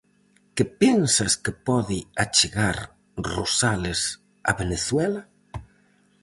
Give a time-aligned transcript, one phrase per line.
[0.55, 2.77] Que pensas que pode achegar
[3.33, 3.99] Rosales
[4.49, 5.21] a Venezuela?